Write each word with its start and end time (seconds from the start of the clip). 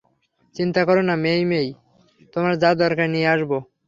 চিন্তা 0.55 0.81
করো 0.87 1.01
না, 1.01 1.15
মেই-মেই, 1.23 1.67
তোমার 2.33 2.53
যা 2.61 2.69
দরকার 2.75 3.07
নিয়ে 3.09 3.27
আসব। 3.33 3.51